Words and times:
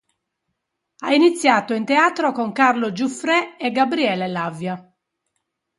Ha 1.03 1.13
iniziato 1.13 1.75
in 1.75 1.85
teatro 1.85 2.31
con 2.31 2.51
Carlo 2.53 2.91
Giuffré 2.91 3.55
e 3.55 3.69
Gabriele 3.69 4.25
Lavia. 4.27 4.91